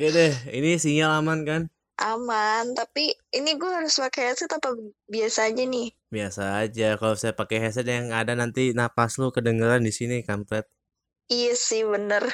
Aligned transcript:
Oke 0.00 0.16
deh, 0.16 0.32
ini 0.56 0.80
sinyal 0.80 1.20
aman 1.20 1.44
kan? 1.44 1.62
Aman, 2.00 2.72
tapi 2.72 3.12
ini 3.36 3.52
gue 3.60 3.68
harus 3.68 4.00
pakai 4.00 4.32
headset 4.32 4.48
apa 4.48 4.72
biasa 5.04 5.52
aja 5.52 5.60
nih? 5.60 5.92
Biasa 6.08 6.56
aja. 6.56 6.96
Kalau 6.96 7.20
saya 7.20 7.36
pakai 7.36 7.60
headset 7.60 7.84
yang 7.84 8.08
ada 8.08 8.32
nanti 8.32 8.72
napas 8.72 9.20
lu 9.20 9.28
kedengeran 9.28 9.84
di 9.84 9.92
sini 9.92 10.24
kampret. 10.24 10.64
Iya 11.28 11.52
sih 11.52 11.84
bener. 11.84 12.32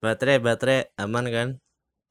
Baterai 0.00 0.40
baterai 0.40 0.88
aman 0.96 1.28
kan? 1.28 1.48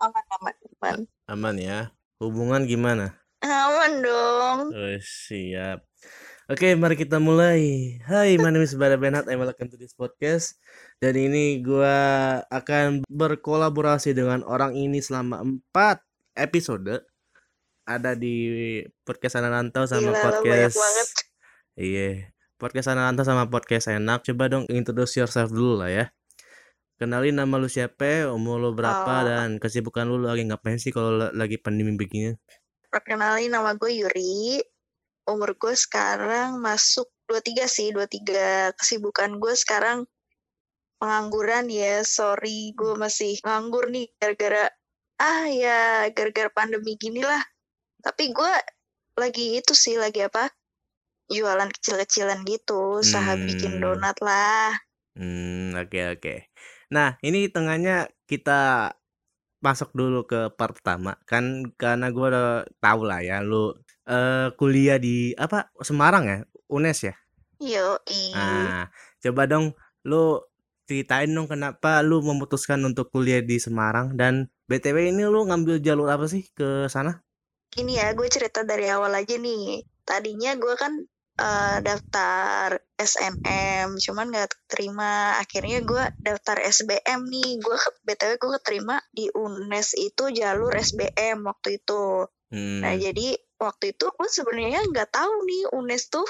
Aman 0.06 0.26
aman 0.38 0.56
aman. 0.78 0.98
Aman 1.26 1.56
ya. 1.58 1.90
Hubungan 2.22 2.70
gimana? 2.70 3.18
Aman 3.42 4.06
dong. 4.06 4.70
Oh, 4.70 4.98
siap. 5.02 5.82
Oke, 6.48 6.80
mari 6.80 6.96
kita 6.96 7.20
mulai. 7.20 7.60
Hai, 8.08 8.40
my 8.40 8.48
name 8.48 8.64
is 8.64 8.72
Bara 8.80 8.96
Benat. 8.96 9.28
and 9.28 9.36
welcome 9.36 9.68
to 9.68 9.76
this 9.76 9.92
podcast. 9.92 10.56
Dan 11.04 11.20
ini 11.20 11.60
gua 11.60 12.40
akan 12.48 13.04
berkolaborasi 13.04 14.16
dengan 14.16 14.48
orang 14.48 14.72
ini 14.72 15.04
selama 15.04 15.44
empat 15.44 16.00
episode. 16.40 17.04
Ada 17.84 18.16
di 18.16 18.80
podcast 19.04 19.44
Ananantau 19.44 19.84
sama 19.92 20.16
Gila, 20.16 20.24
podcast. 20.24 20.76
Iya, 21.76 22.32
podcast 22.56 22.96
Ananantau 22.96 23.28
sama 23.28 23.44
podcast 23.52 23.92
enak. 23.92 24.24
Coba 24.24 24.48
dong 24.48 24.64
introduce 24.72 25.20
yourself 25.20 25.52
dulu 25.52 25.84
lah 25.84 25.92
ya. 25.92 26.06
Kenalin 26.96 27.36
nama 27.36 27.60
lu 27.60 27.68
siapa, 27.68 28.32
umur 28.32 28.58
lu 28.58 28.72
berapa, 28.72 29.04
Oh. 29.04 29.24
dan 29.28 29.60
kesibukan 29.60 30.08
lu 30.08 30.24
lagi 30.24 30.48
ngapain 30.48 30.80
sih 30.80 30.96
kalau 30.96 31.12
la- 31.12 31.36
lagi 31.36 31.60
pandemi 31.60 31.92
begini? 31.94 32.40
Perkenalin 32.88 33.52
nama 33.52 33.76
gue 33.76 33.92
Yuri. 34.00 34.64
Umur 35.28 35.60
gue 35.60 35.76
sekarang 35.76 36.64
masuk 36.64 37.12
23 37.28 37.68
sih, 37.68 37.92
23. 37.92 38.72
Kesibukan 38.80 39.36
gue 39.38 39.54
sekarang 39.60 40.08
pengangguran 40.98 41.68
ya. 41.68 42.02
Sorry, 42.08 42.72
gue 42.74 42.96
masih 42.96 43.38
nganggur 43.44 43.92
nih 43.92 44.08
gara-gara 44.18 44.72
ah 45.18 45.50
ya 45.50 46.08
gara-gara 46.16 46.50
pandemi 46.54 46.96
gini 46.96 47.22
lah. 47.22 47.44
Tapi 48.02 48.32
gue 48.32 48.54
lagi 49.20 49.60
itu 49.60 49.74
sih 49.76 50.00
lagi 50.00 50.24
apa? 50.24 50.48
Jualan 51.28 51.68
kecil-kecilan 51.76 52.48
gitu, 52.48 53.04
usaha 53.04 53.36
bikin 53.36 53.78
Hmm. 53.78 53.84
donat 53.84 54.18
lah. 54.24 54.72
Hmm, 55.18 55.76
oke 55.76 56.00
oke. 56.16 56.36
Nah, 56.94 57.20
ini 57.26 57.52
tengahnya 57.52 58.08
kita 58.30 58.94
masuk 59.58 59.90
dulu 59.98 60.30
ke 60.30 60.54
pertama 60.54 61.18
kan 61.26 61.74
karena 61.82 62.14
gua 62.14 62.26
udah 62.30 62.50
tahu 62.78 63.02
lah 63.10 63.20
ya 63.26 63.42
lu 63.42 63.74
eh 64.08 64.48
kuliah 64.56 64.96
di 64.96 65.36
apa 65.36 65.68
Semarang 65.84 66.24
ya 66.26 66.40
UNES 66.72 67.00
ya 67.12 67.16
Yoi. 67.60 68.24
nah 68.32 68.88
coba 69.20 69.44
dong 69.52 69.76
lu 70.08 70.40
ceritain 70.88 71.28
dong 71.28 71.52
kenapa 71.52 72.00
lu 72.00 72.24
memutuskan 72.24 72.80
untuk 72.88 73.12
kuliah 73.12 73.44
di 73.44 73.60
Semarang 73.60 74.16
dan 74.16 74.48
BTW 74.72 75.12
ini 75.12 75.28
lu 75.28 75.44
ngambil 75.44 75.84
jalur 75.84 76.08
apa 76.08 76.32
sih 76.32 76.48
ke 76.56 76.88
sana 76.88 77.24
Ini 77.78 77.94
ya, 78.00 78.08
gue 78.18 78.26
cerita 78.26 78.66
dari 78.66 78.90
awal 78.90 79.14
aja 79.14 79.38
nih. 79.38 79.86
Tadinya 80.02 80.58
gue 80.58 80.74
kan 80.80 80.98
eh, 81.38 81.78
daftar 81.86 82.80
SNM, 82.98 84.02
cuman 84.02 84.34
gak 84.34 84.56
terima. 84.66 85.38
Akhirnya 85.38 85.86
gue 85.86 86.04
daftar 86.18 86.58
SBM 86.58 87.28
nih. 87.30 87.62
Gue 87.62 87.78
btw 88.02 88.40
gue 88.42 88.52
keterima 88.58 88.98
di 89.14 89.30
UNES 89.30 89.94
itu 89.94 90.34
jalur 90.34 90.74
SBM 90.74 91.46
waktu 91.46 91.78
itu. 91.78 92.26
Nah 92.56 92.96
hmm 92.96 93.04
jadi 93.04 93.36
waktu 93.58 93.94
itu 93.94 94.06
gue 94.14 94.30
sebenarnya 94.30 94.86
nggak 94.90 95.10
tahu 95.10 95.34
nih 95.46 95.64
UNES 95.74 96.14
tuh 96.14 96.28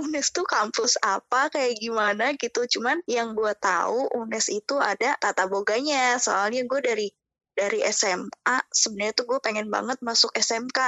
UNES 0.00 0.32
tuh 0.32 0.46
kampus 0.48 0.96
apa 1.04 1.52
kayak 1.52 1.76
gimana 1.76 2.32
gitu. 2.40 2.64
Cuman 2.64 3.04
yang 3.04 3.36
gue 3.36 3.52
tahu 3.60 4.08
UNES 4.16 4.48
itu 4.48 4.80
ada 4.80 5.16
tata 5.20 5.44
boganya. 5.44 6.16
Soalnya 6.16 6.64
gue 6.64 6.80
dari 6.80 7.08
dari 7.52 7.84
SMA 7.92 8.56
sebenarnya 8.72 9.12
tuh 9.12 9.26
gue 9.28 9.38
pengen 9.44 9.68
banget 9.68 10.00
masuk 10.00 10.32
SMK 10.32 10.78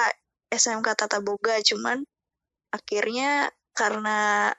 SMK 0.48 0.88
tata 0.96 1.20
boga. 1.20 1.60
Cuman 1.60 2.00
akhirnya 2.72 3.52
karena 3.76 4.52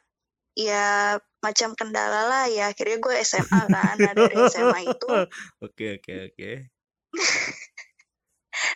ya 0.53 1.17
macam 1.41 1.73
kendala 1.73 2.29
lah 2.29 2.45
ya 2.45 2.69
akhirnya 2.69 3.01
gue 3.01 3.15
SMA 3.25 3.61
kan. 3.73 3.95
Nah 3.97 4.13
dari 4.13 4.37
SMA 4.53 4.79
itu 4.85 5.07
oke 5.65 5.85
oke 5.97 6.13
oke 6.29 6.51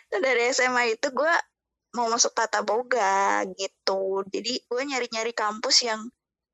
Nah, 0.08 0.18
dari 0.18 0.50
SMA 0.50 0.98
itu 0.98 1.08
gue 1.14 1.34
mau 1.96 2.06
masuk 2.12 2.32
tata 2.36 2.60
boga 2.64 3.44
gitu 3.56 4.24
jadi 4.28 4.52
gue 4.64 4.82
nyari-nyari 4.84 5.32
kampus 5.32 5.88
yang 5.88 6.04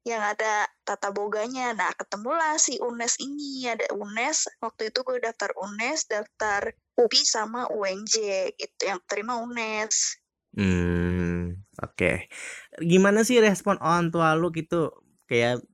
yang 0.04 0.20
ada 0.20 0.68
tata 0.84 1.08
boganya 1.10 1.72
nah 1.72 1.90
ketemulah 1.96 2.60
si 2.60 2.76
UNES 2.76 3.14
ini 3.24 3.66
ada 3.66 3.88
UNES 3.90 4.60
waktu 4.60 4.92
itu 4.92 5.00
gue 5.00 5.16
daftar 5.18 5.50
UNES 5.56 6.12
daftar 6.12 6.76
UPI 6.94 7.22
sama 7.24 7.72
UNJ 7.72 8.14
gitu 8.60 8.82
yang 8.84 9.00
terima 9.08 9.40
UNES 9.40 10.20
Hmm, 10.54 11.66
oke. 11.82 12.30
Gimana 12.78 13.26
sih 13.26 13.42
respon 13.42 13.76
orang 13.82 14.14
tua 14.14 14.38
lu 14.38 14.54
gitu? 14.54 14.94
Kayak 15.26 15.66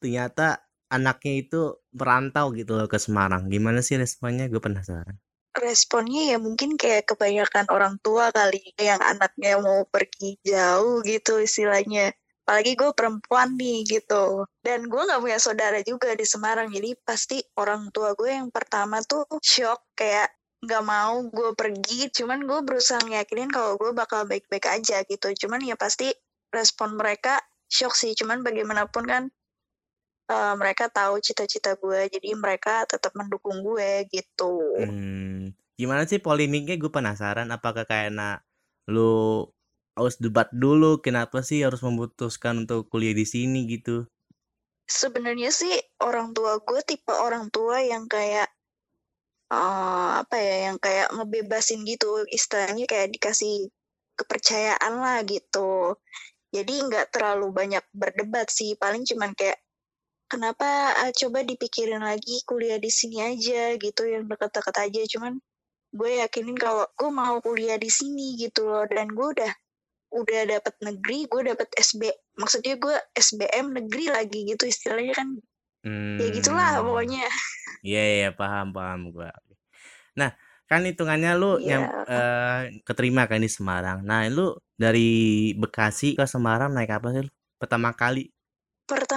ternyata 0.00 0.68
anaknya 0.92 1.32
itu 1.40 1.80
merantau 1.96 2.52
gitu 2.52 2.76
loh 2.76 2.88
ke 2.92 2.98
Semarang. 3.00 3.48
Gimana 3.48 3.80
sih 3.80 3.96
responnya? 3.96 4.44
Gue 4.52 4.60
penasaran. 4.60 5.16
Responnya 5.60 6.34
ya 6.34 6.38
mungkin 6.40 6.74
kayak 6.80 7.12
kebanyakan 7.12 7.68
orang 7.68 7.94
tua 8.00 8.32
kali 8.32 8.60
yang 8.80 8.98
anaknya 8.98 9.60
mau 9.60 9.84
pergi 9.86 10.40
jauh 10.42 11.04
gitu 11.04 11.38
istilahnya. 11.38 12.16
Apalagi 12.42 12.74
gue 12.74 12.90
perempuan 12.96 13.54
nih 13.54 13.86
gitu. 13.86 14.48
Dan 14.58 14.90
gue 14.90 15.02
nggak 15.06 15.20
punya 15.22 15.38
saudara 15.38 15.78
juga 15.86 16.16
di 16.18 16.26
Semarang 16.26 16.72
jadi 16.72 16.98
pasti 17.04 17.38
orang 17.60 17.92
tua 17.94 18.16
gue 18.18 18.32
yang 18.32 18.50
pertama 18.50 18.98
tuh 19.06 19.22
shock 19.38 19.94
kayak 19.94 20.34
nggak 20.64 20.82
mau 20.82 21.22
gue 21.30 21.54
pergi. 21.54 22.10
Cuman 22.10 22.42
gue 22.48 22.60
berusaha 22.66 22.98
ngeyakinin 23.06 23.52
kalau 23.54 23.78
gue 23.78 23.94
bakal 23.94 24.26
baik-baik 24.26 24.66
aja 24.66 25.06
gitu. 25.06 25.28
Cuman 25.46 25.62
ya 25.62 25.78
pasti 25.78 26.10
respon 26.50 26.98
mereka 26.98 27.38
shock 27.70 27.94
sih. 27.94 28.18
Cuman 28.18 28.42
bagaimanapun 28.42 29.06
kan 29.06 29.22
eh, 30.30 30.54
mereka 30.54 30.86
tahu 30.86 31.18
cita-cita 31.18 31.74
gue 31.74 32.06
jadi 32.06 32.30
mereka 32.38 32.86
tetap 32.86 33.12
mendukung 33.18 33.60
gue 33.66 34.06
gitu 34.14 34.54
Hmm, 34.78 35.52
gimana 35.74 36.06
sih 36.06 36.22
polemiknya? 36.22 36.78
Gue 36.78 36.88
penasaran. 36.88 37.50
Apakah 37.50 37.84
karena 37.84 38.40
lu 38.88 39.44
harus 39.98 40.16
debat 40.22 40.48
dulu? 40.54 41.02
Kenapa 41.02 41.42
sih 41.42 41.66
harus 41.66 41.82
memutuskan 41.82 42.64
untuk 42.64 42.88
kuliah 42.88 43.12
di 43.12 43.26
sini 43.26 43.66
gitu? 43.66 44.08
sebenarnya 44.90 45.54
sih 45.54 45.70
orang 46.02 46.34
tua 46.34 46.58
gue 46.58 46.82
tipe 46.82 47.14
orang 47.14 47.46
tua 47.54 47.78
yang 47.78 48.10
kayak 48.10 48.50
eh, 49.54 50.10
apa 50.22 50.36
ya 50.36 50.56
yang 50.70 50.78
kayak 50.82 51.14
ngebebasin 51.14 51.86
gitu 51.86 52.26
istilahnya 52.26 52.84
kayak 52.90 53.14
dikasih 53.14 53.70
kepercayaan 54.18 54.94
lah 54.98 55.22
gitu 55.22 55.94
jadi 56.50 56.74
nggak 56.90 57.14
terlalu 57.14 57.54
banyak 57.54 57.84
berdebat 57.94 58.50
sih 58.50 58.74
paling 58.74 59.06
cuman 59.06 59.30
kayak 59.38 59.62
kenapa 60.30 60.94
ah, 60.94 61.10
coba 61.10 61.42
dipikirin 61.42 62.00
lagi 62.00 62.40
kuliah 62.46 62.78
di 62.78 62.88
sini 62.88 63.18
aja 63.20 63.74
gitu 63.76 64.06
yang 64.06 64.30
deket-deket 64.30 64.76
aja 64.78 65.02
cuman 65.18 65.42
gue 65.90 66.10
yakinin 66.22 66.54
kalau 66.54 66.86
gue 66.94 67.10
mau 67.10 67.42
kuliah 67.42 67.74
di 67.74 67.90
sini 67.90 68.38
gitu 68.38 68.70
loh 68.70 68.86
dan 68.86 69.10
gue 69.10 69.26
udah 69.34 69.52
udah 70.10 70.40
dapet 70.46 70.74
negeri 70.82 71.26
gue 71.26 71.42
dapet 71.50 71.66
SB 71.74 72.14
maksudnya 72.38 72.78
gue 72.78 72.94
SBM 73.18 73.74
negeri 73.74 74.06
lagi 74.10 74.46
gitu 74.46 74.70
istilahnya 74.70 75.14
kan 75.18 75.28
ya 76.18 76.26
gitulah 76.30 76.78
Hmm, 76.78 76.86
pokoknya 76.86 77.26
iya 77.82 78.02
iya 78.22 78.30
paham 78.30 78.70
paham 78.76 79.10
gue. 79.10 79.28
Nah, 80.18 80.30
kan 80.68 80.84
hitungannya 80.84 81.32
lu 81.38 81.56
Iya. 81.58 81.80
nyam, 81.80 81.82
eh, 82.06 82.60
keterima 82.84 83.24
kan 83.24 83.40
di 83.40 83.48
Semarang. 83.48 84.04
Nah, 84.04 84.26
lu 84.28 84.52
dari 84.76 85.08
Bekasi 85.56 86.14
ke 86.18 86.28
Semarang 86.28 86.70
naik 86.76 86.92
apa 86.92 87.08
sih 87.14 87.24
lu? 87.24 87.32
Pertama 87.56 87.96
kali. 87.96 88.28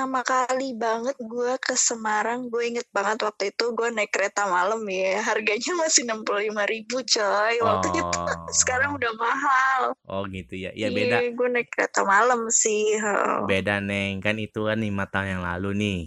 Pertama 0.04 0.20
kali 0.28 0.76
banget 0.76 1.16
gue 1.16 1.54
ke 1.64 1.80
Semarang 1.80 2.52
gue 2.52 2.76
inget 2.76 2.84
banget 2.92 3.24
waktu 3.24 3.56
itu 3.56 3.72
gue 3.72 3.88
naik 3.88 4.12
kereta 4.12 4.52
malam 4.52 4.84
ya 4.92 5.24
harganya 5.24 5.80
masih 5.80 6.04
enam 6.04 6.28
puluh 6.28 6.44
lima 6.44 6.68
ribu 6.68 7.00
coy 7.08 7.56
waktu 7.64 7.88
itu 7.96 8.20
sekarang 8.60 8.92
Oh, 8.92 9.00
udah 9.00 9.14
mahal 9.16 9.82
oh 10.12 10.28
gitu 10.28 10.60
ya. 10.60 10.76
Ya 10.76 10.92
beda, 10.92 11.24
iya 11.24 11.32
gue 11.32 11.48
naik 11.56 11.72
kereta 11.72 12.04
malam 12.04 12.52
sih 12.52 13.00
heeh. 13.00 13.48
beda 13.48 13.80
neng. 13.80 14.20
Kan 14.20 14.44
itu 14.44 14.68
kan 14.68 14.84
lima 14.84 15.08
tahun 15.08 15.40
yang 15.40 15.44
lalu 15.48 15.70
nih. 15.72 16.00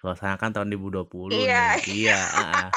Kalau 0.00 0.16
kan 0.40 0.48
tahun 0.48 0.72
2020 0.72 1.36
iya 1.36 1.76
nih. 1.76 1.84
Iya, 2.00 2.16
ah. 2.16 2.68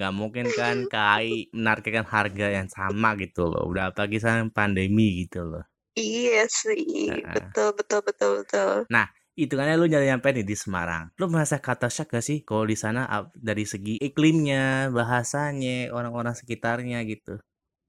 nggak 0.00 0.12
mungkin 0.16 0.46
kan 0.56 0.76
KAI 0.88 1.52
menargetkan 1.52 2.08
harga 2.08 2.46
yang 2.56 2.72
sama 2.72 3.20
gitu 3.20 3.44
loh. 3.52 3.68
Udah 3.68 3.92
apalagi 3.92 4.16
sekarang 4.16 4.48
pandemi 4.48 5.28
gitu 5.28 5.44
loh. 5.44 5.64
iya 5.92 6.44
sih 6.48 7.08
betul 7.36 7.72
betul 7.72 8.00
betul 8.04 8.30
betul 8.44 8.84
Nah, 8.92 9.08
hitungannya 9.36 9.76
lu 9.76 9.86
nyari 9.86 10.08
nyampe 10.10 10.32
nih 10.32 10.46
di 10.48 10.56
Semarang. 10.56 11.12
Lu 11.20 11.28
merasa 11.28 11.60
kata 11.60 11.92
shock 11.92 12.16
gak 12.16 12.24
sih 12.24 12.42
kalau 12.42 12.64
di 12.64 12.74
sana 12.74 13.06
dari 13.36 13.68
segi 13.68 14.00
iklimnya, 14.00 14.88
bahasanya, 14.90 15.92
orang-orang 15.92 16.32
sekitarnya 16.32 17.04
gitu? 17.04 17.36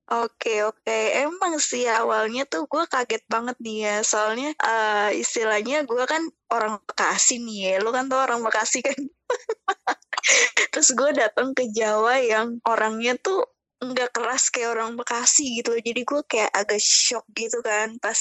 Oke 0.08 0.64
oke 0.64 1.00
emang 1.20 1.60
sih 1.60 1.84
awalnya 1.84 2.48
tuh 2.48 2.64
gue 2.64 2.88
kaget 2.88 3.28
banget 3.28 3.60
nih 3.60 3.78
ya 3.84 3.96
soalnya 4.08 4.56
eh, 4.56 5.20
istilahnya 5.20 5.84
gue 5.84 6.04
kan 6.08 6.24
orang 6.48 6.80
Bekasi 6.88 7.44
nih 7.44 7.76
ya 7.76 7.84
lu 7.84 7.92
kan 7.92 8.08
tuh 8.08 8.16
orang 8.16 8.40
Bekasi 8.40 8.80
kan 8.88 8.96
Terus 10.72 10.90
gue 10.94 11.12
datang 11.16 11.52
ke 11.58 11.68
Jawa 11.74 12.22
yang 12.22 12.62
orangnya 12.68 13.18
tuh 13.20 13.44
nggak 13.82 14.14
keras 14.14 14.50
kayak 14.54 14.78
orang 14.78 14.98
Bekasi 14.98 15.62
gitu. 15.62 15.74
Jadi 15.78 16.02
gue 16.06 16.22
kayak 16.26 16.52
agak 16.54 16.82
shock 16.82 17.26
gitu 17.34 17.60
kan 17.66 17.98
pas 18.02 18.18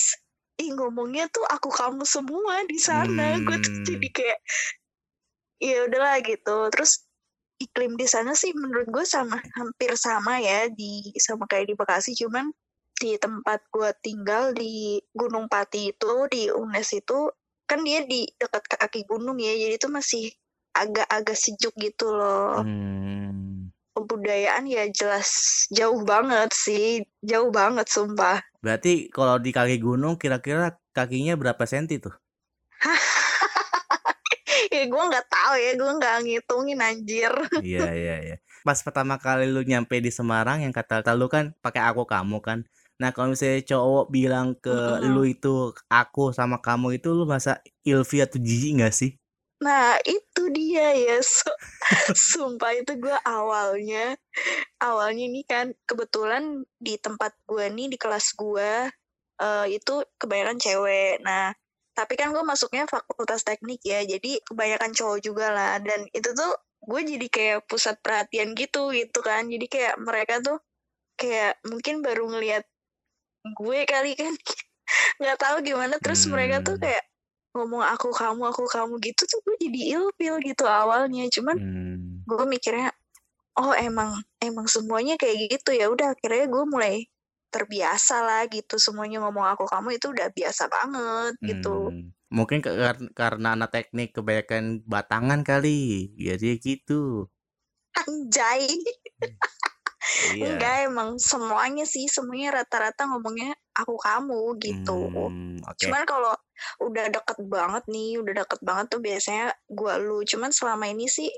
ih 0.56 0.70
ngomongnya 0.72 1.28
tuh 1.28 1.44
aku 1.44 1.68
kamu 1.68 2.04
semua 2.08 2.64
di 2.68 2.78
sana. 2.80 3.36
Gue 3.44 3.56
tuh 3.60 3.72
jadi 3.84 4.08
Hmm. 4.08 4.16
kayak 4.16 4.38
ya 5.60 5.76
udahlah 5.88 6.16
gitu. 6.24 6.56
Terus 6.72 7.06
iklim 7.56 7.96
di 7.96 8.04
sana 8.04 8.36
sih 8.36 8.52
menurut 8.52 8.88
gue 8.92 9.04
sama 9.08 9.40
hampir 9.56 9.96
sama 9.96 10.36
ya 10.40 10.68
di 10.68 11.08
sama 11.16 11.48
kayak 11.48 11.72
di 11.72 11.74
Bekasi 11.76 12.12
cuman 12.12 12.52
di 12.96 13.16
tempat 13.16 13.64
gue 13.72 13.90
tinggal 14.04 14.52
di 14.52 15.00
Gunung 15.12 15.48
Pati 15.48 15.92
itu 15.92 16.12
di 16.28 16.48
UNES 16.52 17.00
itu 17.00 17.32
kan 17.64 17.80
dia 17.84 18.04
di 18.04 18.28
dekat 18.36 18.64
kaki 18.68 19.04
gunung 19.08 19.40
ya 19.40 19.52
jadi 19.52 19.74
itu 19.76 19.88
masih 19.88 20.32
agak-agak 20.76 21.36
sejuk 21.36 21.72
gitu 21.80 22.12
loh 22.12 22.60
Hmm. 22.60 23.72
kebudayaan 23.96 24.68
ya 24.68 24.84
jelas 24.92 25.28
jauh 25.72 26.04
banget 26.04 26.52
sih 26.52 27.00
jauh 27.24 27.48
banget 27.48 27.88
sumpah 27.88 28.44
Berarti 28.66 28.92
kalau 29.16 29.36
di 29.44 29.50
kaki 29.56 29.76
gunung 29.86 30.14
kira-kira 30.22 30.74
kakinya 30.96 31.34
berapa 31.40 31.64
senti 31.72 31.96
tuh? 32.04 32.14
ya 34.74 34.82
gue 34.92 35.02
nggak 35.10 35.26
tahu 35.34 35.54
ya 35.64 35.70
gue 35.80 35.92
nggak 35.98 36.16
ngitungin 36.26 36.80
anjir 36.88 37.32
Iya 37.66 37.80
iya 38.00 38.14
iya. 38.24 38.34
Pas 38.66 38.78
pertama 38.86 39.14
kali 39.24 39.42
lu 39.54 39.60
nyampe 39.70 39.94
di 40.04 40.10
Semarang 40.18 40.58
yang 40.64 40.72
kata 40.78 40.92
kata 41.00 41.12
lu 41.20 41.26
kan 41.34 41.44
pakai 41.64 41.82
aku 41.88 42.02
kamu 42.12 42.36
kan. 42.46 42.58
Nah 43.00 43.08
kalau 43.14 43.28
misalnya 43.32 43.60
cowok 43.70 44.04
bilang 44.16 44.46
ke 44.64 44.70
lu 45.12 45.22
Mm-mm. 45.24 45.32
itu 45.34 45.48
aku 46.00 46.20
sama 46.38 46.56
kamu 46.66 46.86
itu 47.00 47.08
lu 47.18 47.24
masa 47.34 47.50
ilfil 47.90 48.20
atau 48.26 48.38
jijik 48.46 48.70
nggak 48.80 48.94
sih? 49.00 49.10
Nah 49.56 49.96
itu 50.04 50.42
dia 50.52 50.92
ya 50.92 51.16
Su- 51.34 51.60
sumpah 52.12 52.72
itu 52.76 52.92
gue 53.00 53.16
awalnya 53.24 54.16
awalnya 54.82 55.24
ini 55.30 55.42
kan 55.48 55.72
kebetulan 55.88 56.64
di 56.80 56.94
tempat 57.00 57.32
gue 57.48 57.66
nih 57.72 57.88
di 57.92 57.98
kelas 58.00 58.36
gue 58.36 58.70
eh, 59.42 59.66
itu 59.72 59.94
kebanyakan 60.20 60.58
cewek. 60.60 61.22
Nah 61.24 61.52
tapi 61.96 62.14
kan 62.20 62.28
gue 62.34 62.44
masuknya 62.44 62.84
fakultas 62.88 63.42
teknik 63.48 63.80
ya 63.84 64.04
jadi 64.04 64.40
kebanyakan 64.48 64.92
cowok 64.98 65.18
juga 65.24 65.46
lah. 65.52 65.74
Dan 65.82 66.08
itu 66.12 66.30
tuh 66.36 66.52
gue 66.84 67.00
jadi 67.16 67.26
kayak 67.32 67.58
pusat 67.70 67.96
perhatian 68.04 68.52
gitu 68.58 68.92
gitu 68.92 69.20
kan. 69.24 69.48
Jadi 69.48 69.66
kayak 69.70 69.96
mereka 70.00 70.34
tuh 70.44 70.58
kayak 71.20 71.58
mungkin 71.68 72.00
baru 72.06 72.24
ngelihat 72.32 72.64
gue 73.58 73.78
kali 73.88 74.12
kan. 74.18 74.32
Nggak 75.20 75.38
tahu 75.40 75.56
gimana 75.64 75.96
terus 76.02 76.22
mereka 76.30 76.62
tuh 76.64 76.76
Hmm. 76.78 76.84
kayak 76.84 77.04
ngomong 77.56 77.82
aku 77.82 78.12
kamu 78.12 78.42
aku 78.52 78.64
kamu 78.68 79.00
gitu 79.00 79.22
tuh 79.24 79.40
gue 79.42 79.56
jadi 79.64 79.80
ilfil 79.96 80.36
gitu 80.44 80.64
awalnya 80.68 81.24
cuman 81.32 81.56
Hmm. 81.56 82.22
gue 82.28 82.44
mikirnya 82.44 82.92
oh 83.56 83.72
emang 83.72 84.12
emang 84.38 84.68
semuanya 84.68 85.16
kayak 85.16 85.48
gitu 85.56 85.72
ya 85.72 85.88
udah 85.88 86.12
akhirnya 86.12 86.46
gue 86.46 86.64
mulai 86.68 87.08
terbiasa 87.48 88.20
lah 88.20 88.42
gitu 88.52 88.76
semuanya 88.76 89.24
ngomong 89.24 89.48
aku 89.56 89.64
kamu 89.64 89.96
itu 89.96 90.12
udah 90.12 90.28
biasa 90.30 90.68
banget 90.68 91.34
gitu 91.42 91.90
Hmm. 91.90 92.12
Mungkin 92.26 92.58
ke- 92.58 92.74
kar- 92.74 93.14
karena 93.14 93.54
anak 93.54 93.70
teknik 93.70 94.10
kebanyakan 94.10 94.82
batangan 94.82 95.46
kali. 95.46 96.10
Jadi 96.18 96.58
gitu. 96.58 97.30
anjay 97.94 98.66
Iya. 100.32 100.46
enggak 100.54 100.74
emang 100.88 101.08
semuanya 101.18 101.84
sih 101.84 102.06
semuanya 102.06 102.62
rata-rata 102.62 103.06
ngomongnya 103.10 103.52
aku 103.76 103.94
kamu 104.00 104.56
gitu 104.62 105.00
Hmm, 105.12 105.60
oke. 105.66 105.76
cuman 105.82 106.02
kalau 106.08 106.32
udah 106.80 107.06
deket 107.12 107.38
banget 107.46 107.84
nih 107.90 108.16
udah 108.22 108.32
deket 108.44 108.60
banget 108.64 108.86
tuh 108.92 109.00
biasanya 109.04 109.52
gue 109.68 109.94
lu 110.02 110.18
cuman 110.24 110.50
selama 110.54 110.84
ini 110.88 111.06
sih 111.10 111.28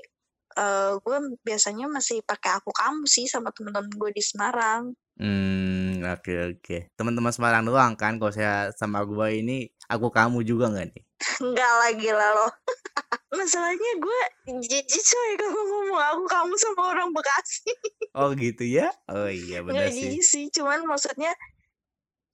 eh 0.59 0.91
gue 1.05 1.17
biasanya 1.45 1.85
masih 1.91 2.21
pakai 2.25 2.57
aku 2.59 2.71
kamu 2.73 3.03
sih 3.05 3.25
sama 3.29 3.49
temen-temen 3.55 3.91
gue 3.93 4.09
di 4.15 4.23
Semarang 4.23 4.93
Hmm, 5.19 5.99
oke 6.15 6.31
oke. 6.55 6.77
Teman-teman 6.95 7.35
Semarang 7.35 7.67
doang 7.67 7.91
kan 7.99 8.15
kalau 8.15 8.31
saya 8.31 8.71
sama 8.79 9.03
gua 9.03 9.27
ini 9.35 9.67
aku 9.91 10.07
kamu 10.15 10.47
juga 10.47 10.71
nggak 10.71 10.95
nih? 10.95 11.03
Enggak 11.43 11.73
lagi 11.83 12.09
lo. 12.11 12.47
Masalahnya 13.37 13.91
gue 14.01 14.21
jijik 14.63 15.03
coy 15.05 15.31
kalau 15.37 15.63
ngomong 15.63 16.01
aku 16.01 16.23
kamu 16.27 16.53
sama 16.57 16.81
orang 16.95 17.09
Bekasi. 17.13 17.71
Oh 18.17 18.33
gitu 18.33 18.65
ya? 18.65 18.89
Oh 19.05 19.29
iya 19.29 19.61
benar 19.61 19.93
sih. 19.93 20.17
jijik 20.17 20.23
sih, 20.25 20.45
cuman 20.49 20.81
maksudnya 20.83 21.29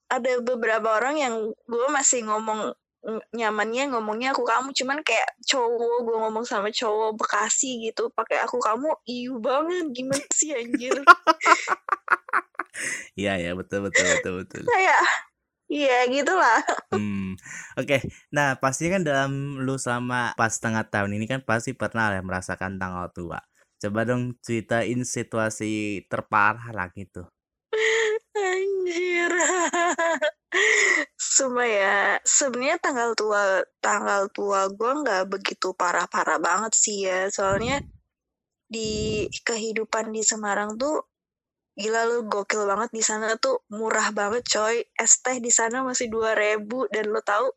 ada 0.08 0.40
beberapa 0.40 0.96
orang 0.96 1.20
yang 1.20 1.36
gue 1.52 1.88
masih 1.92 2.24
ngomong 2.24 2.72
ng- 3.06 3.26
nyamannya 3.38 3.94
ngomongnya 3.94 4.34
aku 4.34 4.42
kamu 4.48 4.74
cuman 4.74 5.04
kayak 5.06 5.30
cowok 5.46 6.00
gue 6.10 6.18
ngomong 6.26 6.46
sama 6.48 6.74
cowok 6.74 7.22
Bekasi 7.22 7.86
gitu 7.86 8.10
pakai 8.10 8.42
aku 8.42 8.58
kamu 8.58 8.90
iu 9.06 9.38
banget 9.38 9.86
gimana 9.94 10.26
sih 10.34 10.58
anjir 10.58 10.96
Iya 13.16 13.40
ya 13.40 13.52
betul 13.56 13.88
betul 13.88 14.04
betul 14.20 14.34
betul. 14.44 14.64
kayak 14.68 15.00
iya 15.76 16.08
gitulah 16.08 16.64
Hmm, 16.96 17.36
oke. 17.76 17.98
Nah 18.32 18.56
pastinya 18.56 18.96
kan 18.96 19.04
dalam 19.04 19.32
lu 19.60 19.76
selama 19.76 20.32
pas 20.40 20.48
setengah 20.56 20.88
tahun 20.88 21.20
ini 21.20 21.26
kan 21.28 21.44
pasti 21.44 21.76
pernah 21.76 22.08
ya 22.16 22.24
merasakan 22.24 22.80
tanggal 22.80 23.12
tua. 23.12 23.40
Coba 23.84 24.08
dong 24.08 24.40
ceritain 24.40 25.04
situasi 25.04 26.06
terparah 26.08 26.72
lah 26.72 26.88
gitu. 26.96 27.28
Anjir. 28.36 29.32
Sumpah 31.20 31.68
ya, 31.68 31.96
sebenarnya 32.24 32.78
tanggal 32.80 33.12
tua 33.12 33.60
tanggal 33.84 34.32
tua 34.32 34.72
gue 34.72 34.92
nggak 35.04 35.24
begitu 35.28 35.76
parah-parah 35.76 36.40
banget 36.40 36.74
sih 36.80 37.04
ya. 37.04 37.28
Soalnya 37.28 37.84
di 38.72 39.26
kehidupan 39.44 40.16
di 40.16 40.24
Semarang 40.24 40.80
tuh 40.80 41.04
gila 41.76 42.08
lu 42.08 42.26
gokil 42.32 42.64
banget 42.64 42.90
di 42.96 43.04
sana 43.04 43.36
tuh 43.36 43.64
murah 43.72 44.16
banget 44.16 44.48
coy. 44.48 44.84
Es 44.96 45.20
teh 45.20 45.44
di 45.44 45.52
sana 45.52 45.84
masih 45.84 46.08
2000 46.08 46.66
dan 46.92 47.06
lo 47.12 47.20
tahu 47.20 47.52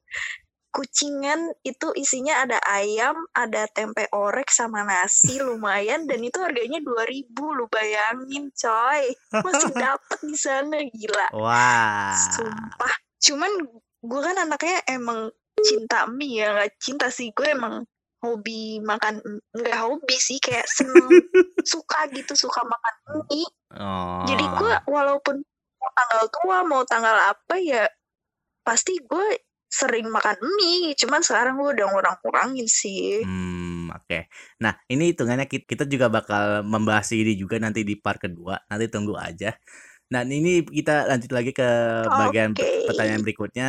kucingan 0.69 1.59
itu 1.65 1.91
isinya 1.97 2.44
ada 2.44 2.61
ayam, 2.69 3.17
ada 3.32 3.67
tempe 3.73 4.05
orek 4.12 4.53
sama 4.53 4.85
nasi 4.85 5.41
lumayan 5.47 6.05
dan 6.05 6.20
itu 6.20 6.38
harganya 6.38 6.79
2000 6.82 7.31
lu 7.35 7.65
bayangin 7.70 8.50
coy. 8.53 9.03
Masih 9.32 9.73
dapet 9.75 10.19
di 10.23 10.37
sana 10.37 10.79
gila. 10.82 11.26
Wah. 11.35 12.14
Sumpah. 12.14 12.95
Cuman 13.19 13.50
gue 13.99 14.21
kan 14.23 14.37
anaknya 14.38 14.78
emang 14.87 15.31
cinta 15.59 16.07
mie 16.07 16.43
ya, 16.43 16.54
nggak 16.54 16.78
cinta 16.78 17.11
sih. 17.11 17.35
Gue 17.35 17.50
emang 17.50 17.83
hobi 18.19 18.83
makan, 18.83 19.23
nggak 19.54 19.78
hobi 19.78 20.16
sih, 20.19 20.43
kayak 20.43 20.66
seneng, 20.66 21.07
suka 21.71 22.07
gitu, 22.14 22.35
suka 22.35 22.62
makan 22.66 22.95
mie. 23.26 23.47
Jadi 24.25 24.45
gue 24.49 24.73
Oh. 24.73 24.93
walaupun 24.97 25.37
mau 25.79 25.91
tanggal 25.95 26.23
tua, 26.33 26.59
mau 26.65 26.83
tanggal 26.83 27.17
apa 27.31 27.55
ya, 27.61 27.85
pasti 28.65 28.97
gue 28.99 29.45
sering 29.69 30.09
makan 30.09 30.41
mie. 30.57 30.97
Cuman 30.97 31.21
sekarang 31.21 31.61
gue 31.61 31.77
udah 31.77 31.87
ngurang-ngurangin 31.93 32.65
sih. 32.65 33.21
Hmm, 33.23 33.93
oke. 33.93 34.27
Nah, 34.65 34.81
ini 34.89 35.13
hitungannya 35.13 35.45
kit- 35.45 35.69
kita 35.69 35.85
juga 35.85 36.09
bakal 36.09 36.65
membahas 36.65 37.13
ini 37.13 37.37
juga 37.37 37.61
nanti 37.61 37.85
di 37.85 37.95
part 37.95 38.17
kedua. 38.19 38.57
Nanti 38.67 38.89
tunggu 38.89 39.15
aja. 39.21 39.53
Nah, 40.09 40.25
ini 40.25 40.65
kita 40.65 41.05
lanjut 41.05 41.29
lagi 41.37 41.53
ke 41.53 41.69
bagian 42.09 42.57
pe- 42.57 42.89
pertanyaan 42.89 43.21
berikutnya. 43.21 43.69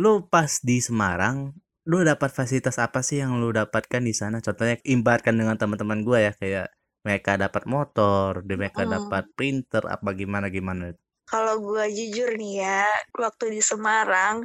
Lu 0.00 0.24
pas 0.26 0.58
di 0.64 0.80
Semarang, 0.80 1.52
lu 1.84 2.00
dapat 2.00 2.32
fasilitas 2.32 2.80
apa 2.80 3.04
sih 3.04 3.20
yang 3.20 3.36
lu 3.36 3.52
dapatkan 3.52 4.00
di 4.00 4.16
sana? 4.16 4.40
Contohnya 4.40 4.80
ibaratkan 4.82 5.36
dengan 5.36 5.60
teman-teman 5.60 6.00
gua 6.00 6.18
ya, 6.24 6.32
kayak 6.32 6.72
mereka 7.06 7.32
dapat 7.44 7.62
motor, 7.74 8.30
dan 8.46 8.56
mereka 8.62 8.82
Mm-mm. 8.84 8.94
dapat 8.94 9.24
printer, 9.36 9.82
apa 9.94 10.08
gimana 10.20 10.46
gimana? 10.56 10.84
Kalau 11.30 11.54
gue 11.66 11.84
jujur 11.98 12.30
nih 12.40 12.54
ya, 12.64 12.82
waktu 13.22 13.44
di 13.54 13.60
Semarang, 13.70 14.36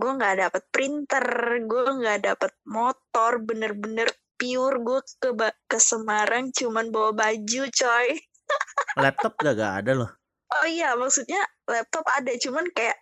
gue 0.00 0.10
nggak 0.18 0.36
dapet 0.42 0.62
printer, 0.74 1.26
gue 1.70 1.84
nggak 2.00 2.20
dapet 2.28 2.52
motor, 2.76 3.32
bener-bener 3.48 4.08
pure 4.40 4.76
gue 4.86 5.00
ke 5.22 5.30
ke 5.70 5.78
Semarang 5.90 6.44
cuman 6.58 6.86
bawa 6.94 7.10
baju, 7.22 7.62
coy. 7.80 8.08
Laptop 9.02 9.32
gak, 9.44 9.54
gak 9.60 9.72
ada 9.80 9.92
loh. 10.00 10.10
Oh 10.54 10.66
iya, 10.66 10.94
maksudnya 10.94 11.42
laptop 11.66 12.04
ada, 12.16 12.32
cuman 12.38 12.66
kayak 12.76 12.96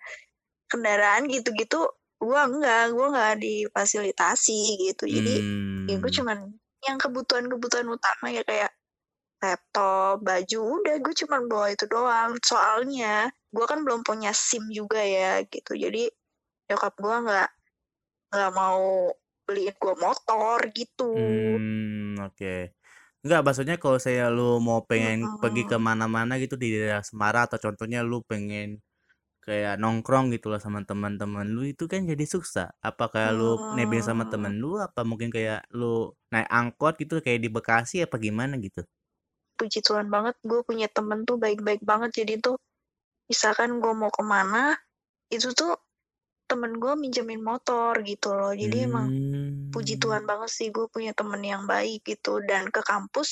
kendaraan 0.73 1.25
gitu-gitu, 1.35 1.81
gue 2.23 2.41
enggak, 2.51 2.85
gue 2.97 3.07
nggak 3.15 3.35
difasilitasi 3.45 4.59
gitu. 4.89 5.05
Jadi 5.17 5.35
ya 5.91 5.97
gue 6.03 6.11
Hmm. 6.11 6.19
cuman 6.19 6.39
yang 6.89 6.99
kebutuhan-kebutuhan 7.01 7.89
utama 7.89 8.27
ya 8.31 8.43
kayak 8.45 8.73
laptop, 9.45 10.25
baju, 10.25 10.61
udah 10.81 10.97
gue 11.05 11.15
cuman 11.25 11.43
bawa 11.51 11.67
itu 11.75 11.85
doang. 11.85 12.33
Soalnya 12.41 13.29
gue 13.53 13.65
kan 13.69 13.85
belum 13.85 14.01
punya 14.01 14.33
SIM 14.33 14.73
juga 14.73 15.01
ya 15.05 15.45
gitu. 15.45 15.77
Jadi 15.77 16.09
nyokap 16.73 16.95
gue 16.97 17.17
nggak 17.29 17.51
nggak 18.33 18.53
mau 18.57 19.13
beliin 19.45 19.77
gue 19.77 19.95
motor 20.01 20.59
gitu. 20.73 21.13
Hmm, 21.13 22.17
oke. 22.25 22.73
Enggak, 23.25 23.41
maksudnya 23.45 23.77
kalau 23.81 23.99
saya 24.01 24.29
lu 24.33 24.61
mau 24.61 24.85
pengen 24.85 25.25
pergi 25.41 25.65
ke 25.65 25.77
Mm-mm. 25.77 25.85
mana-mana 25.85 26.37
gitu 26.41 26.57
di 26.61 26.73
daerah 26.77 27.05
Semarang 27.05 27.49
atau 27.49 27.59
contohnya 27.71 28.01
lu 28.05 28.21
pengen 28.25 28.81
kayak 29.47 29.75
nongkrong 29.83 30.27
gitu 30.35 30.47
lah 30.53 30.61
sama 30.65 30.81
teman-teman 30.91 31.47
lu 31.55 31.63
itu 31.73 31.85
kan 31.93 32.01
jadi 32.11 32.25
susah. 32.35 32.67
Apa 32.89 33.05
kayak 33.13 33.33
lu 33.39 33.51
nebeng 33.77 34.03
sama 34.09 34.25
Hmm. 34.25 34.33
temen 34.33 34.53
lu 34.63 34.71
apa 34.87 35.01
mungkin 35.11 35.29
kayak 35.37 35.61
lu 35.79 36.13
naik 36.33 36.49
angkot 36.59 36.95
gitu 37.03 37.15
kayak 37.25 37.41
di 37.45 37.49
Bekasi 37.55 37.97
apa 38.07 38.17
gimana 38.27 38.55
gitu? 38.67 38.81
Puji 39.59 39.81
Tuhan 39.87 40.07
banget 40.15 40.35
gue 40.51 40.61
punya 40.69 40.87
temen 40.97 41.23
tuh 41.29 41.37
baik-baik 41.39 41.83
banget 41.91 42.11
jadi 42.23 42.35
tuh 42.43 42.57
misalkan 43.31 43.71
gue 43.83 43.93
mau 44.01 44.11
ke 44.19 44.23
mana 44.35 44.75
itu 45.31 45.49
tuh 45.61 45.73
temen 46.51 46.73
gue 46.83 46.95
minjemin 47.03 47.43
motor 47.51 47.95
gitu 48.05 48.29
loh 48.39 48.53
jadi 48.63 48.87
emang 48.91 49.07
puji 49.75 49.95
Hmm. 49.95 50.03
Tuhan 50.03 50.25
banget 50.31 50.51
sih 50.57 50.69
gue 50.77 50.87
punya 50.95 51.13
temen 51.21 51.43
yang 51.53 51.65
baik 51.73 52.01
gitu 52.07 52.43
dan 52.51 52.71
ke 52.75 52.81
kampus 52.85 53.29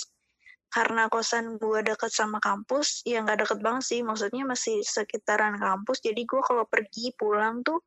karena 0.72 1.04
kosan 1.12 1.60
gue 1.60 1.84
deket 1.84 2.08
sama 2.08 2.40
kampus 2.40 3.04
ya 3.04 3.20
nggak 3.20 3.44
deket 3.44 3.58
banget 3.60 3.84
sih. 3.84 4.00
Maksudnya 4.00 4.48
masih 4.48 4.80
sekitaran 4.80 5.60
kampus. 5.60 6.00
Jadi 6.00 6.24
gue 6.24 6.40
kalau 6.40 6.64
pergi 6.64 7.12
pulang 7.12 7.60
tuh 7.60 7.84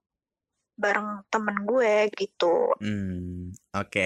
bareng 0.77 1.25
temen 1.33 1.65
gue 1.65 2.13
gitu. 2.13 2.77
Hmm, 2.77 3.49
oke. 3.73 4.05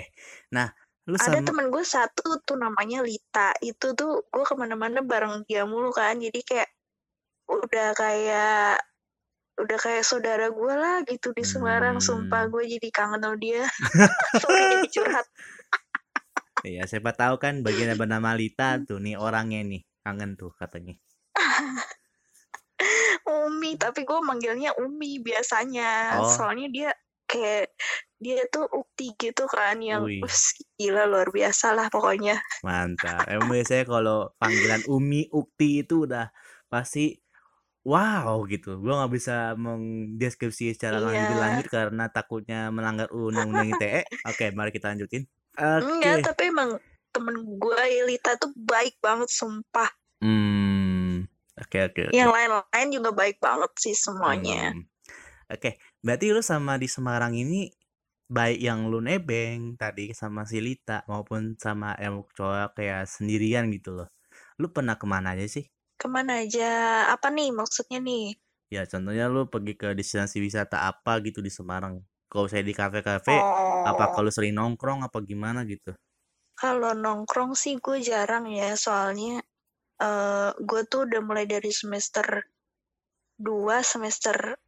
Nah, 0.56 0.72
lu 1.12 1.20
ada 1.20 1.28
sama 1.28 1.44
temen 1.44 1.68
gue 1.68 1.84
satu 1.84 2.40
tuh 2.48 2.56
namanya 2.56 3.04
Lita. 3.04 3.52
Itu 3.60 3.92
tuh 4.00 4.24
gue 4.32 4.44
ke 4.48 4.56
mana-mana 4.56 5.04
bareng 5.04 5.44
dia 5.44 5.68
mulu 5.68 5.92
kan. 5.92 6.16
Jadi 6.16 6.40
kayak 6.48 6.70
udah 7.52 7.92
kayak 8.00 8.80
udah 9.60 9.76
kayak 9.76 10.08
saudara 10.08 10.48
gue 10.48 10.74
lah 10.74 11.04
gitu 11.04 11.36
di 11.36 11.44
Semarang. 11.44 12.00
Sumpah 12.00 12.48
Hmm. 12.48 12.52
gue 12.56 12.64
jadi 12.80 12.88
kangen 12.96 13.28
sama 13.28 13.36
dia. 13.36 13.68
Sorry 14.40 14.64
jadi 14.72 14.88
curhat 14.88 15.28
Iya, 16.68 16.84
siapa 16.90 17.12
tahu 17.16 17.36
kan 17.40 17.64
bagian 17.64 17.96
bernama 17.96 18.36
Lita 18.36 18.80
tuh 18.84 19.00
nih 19.00 19.16
orangnya 19.16 19.64
nih 19.64 19.82
kangen 20.04 20.36
tuh 20.36 20.52
katanya. 20.60 20.96
Umi 23.30 23.76
tapi 23.76 24.08
gue 24.08 24.20
manggilnya 24.24 24.72
Umi 24.80 25.20
biasanya 25.22 26.18
Oh. 26.20 26.28
soalnya 26.28 26.68
dia 26.72 26.90
kayak 27.30 27.70
dia 28.18 28.42
tuh 28.50 28.66
ukti 28.72 29.14
gitu 29.16 29.46
kan 29.48 29.80
yang 29.80 30.04
Wih. 30.08 30.24
us, 30.26 30.56
gila 30.80 31.06
luar 31.08 31.30
biasa 31.30 31.72
lah 31.78 31.88
pokoknya 31.94 32.42
Mantap. 32.66 33.24
Emang 33.32 33.56
biasanya 33.56 33.86
kalau 33.88 34.18
panggilan 34.36 34.84
Umi, 34.92 35.32
Ukti 35.32 35.88
itu 35.88 36.04
udah 36.04 36.28
pasti 36.68 37.16
wow 37.88 38.44
gitu. 38.52 38.76
Gua 38.84 39.04
nggak 39.06 39.14
bisa 39.16 39.56
mendeskripsi 39.56 40.76
secara 40.76 41.00
lebih 41.00 41.24
Iya. 41.24 41.40
lanjut 41.40 41.68
karena 41.72 42.06
takutnya 42.12 42.68
melanggar 42.76 43.08
undang-undang 43.16 43.72
ITE. 43.80 44.04
Oke, 44.28 44.52
mari 44.52 44.76
kita 44.76 44.92
lanjutin. 44.92 45.24
Enggak 45.60 46.16
Oke. 46.20 46.26
tapi 46.32 46.44
emang 46.50 46.70
temen 47.10 47.36
gue 47.60 47.84
Lita 48.08 48.38
tuh 48.40 48.54
baik 48.56 48.98
banget 49.04 49.30
sumpah 49.30 49.90
Hmm. 50.20 51.24
Oke, 51.56 51.80
oke, 51.88 52.12
yang 52.12 52.32
lain-lain 52.32 52.88
juga 52.92 53.16
baik 53.16 53.40
banget 53.40 53.72
sih 53.80 53.96
semuanya 53.96 54.76
Hmm. 54.76 54.84
Oke, 55.48 55.80
berarti 56.04 56.30
lu 56.36 56.44
sama 56.44 56.76
di 56.76 56.92
Semarang 56.92 57.34
ini 57.36 57.72
baik 58.30 58.60
yang 58.62 58.92
lu 58.92 59.00
nebeng 59.02 59.80
tadi 59.80 60.12
sama 60.14 60.44
si 60.46 60.60
Lita 60.62 61.08
maupun 61.08 61.56
sama 61.58 61.96
yang 61.98 62.22
cowok 62.36 62.78
kayak 62.78 63.08
sendirian 63.10 63.72
gitu 63.74 63.96
loh. 63.96 64.08
Lu 64.62 64.70
pernah 64.70 65.00
ke 65.00 65.08
mana 65.08 65.34
aja 65.34 65.48
sih? 65.48 65.66
ke 66.00 66.08
mana 66.08 66.48
aja 66.48 66.72
apa 67.12 67.28
nih 67.28 67.52
maksudnya 67.52 68.00
nih 68.00 68.40
Ya 68.72 68.88
contohnya 68.88 69.26
lu 69.28 69.50
pergi 69.50 69.74
ke 69.76 69.98
destinasi 69.98 70.40
wisata 70.40 70.86
apa 70.86 71.18
gitu 71.26 71.42
di 71.42 71.50
Semarang. 71.50 72.06
Kalau 72.30 72.46
saya 72.46 72.62
di 72.62 72.78
kafe-kafe, 72.78 73.34
apa 73.90 74.04
oh 74.06 74.12
kalau 74.14 74.30
sering 74.30 74.54
nongkrong 74.54 75.02
apa 75.02 75.18
gimana 75.26 75.66
gitu? 75.66 75.92
kalau 76.60 76.92
nongkrong 76.92 77.56
sih 77.56 77.80
gue 77.80 78.04
jarang 78.04 78.52
ya 78.52 78.76
soalnya 78.76 79.40
eh 80.00 80.52
gue 80.60 80.82
tuh 80.92 81.08
udah 81.08 81.22
mulai 81.24 81.48
dari 81.48 81.72
semester 81.72 82.44
2 83.40 83.80
semester 83.80 84.60